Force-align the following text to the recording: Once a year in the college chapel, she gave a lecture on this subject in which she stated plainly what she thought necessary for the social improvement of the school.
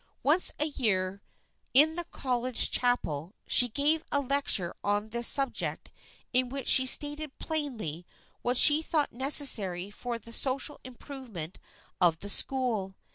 Once 0.23 0.51
a 0.57 0.65
year 0.65 1.21
in 1.75 1.95
the 1.95 2.05
college 2.05 2.71
chapel, 2.71 3.35
she 3.45 3.69
gave 3.69 4.03
a 4.11 4.19
lecture 4.19 4.73
on 4.83 5.09
this 5.09 5.27
subject 5.27 5.91
in 6.33 6.49
which 6.49 6.67
she 6.67 6.87
stated 6.87 7.37
plainly 7.37 8.07
what 8.41 8.57
she 8.57 8.81
thought 8.81 9.13
necessary 9.13 9.91
for 9.91 10.17
the 10.17 10.33
social 10.33 10.79
improvement 10.83 11.59
of 12.01 12.17
the 12.17 12.29
school. 12.29 12.95